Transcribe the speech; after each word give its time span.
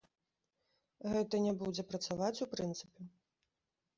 Гэта 1.11 1.41
не 1.45 1.51
будзе 1.59 1.85
працаваць 1.91 2.41
ў 2.45 2.49
прынцыпе. 2.53 3.01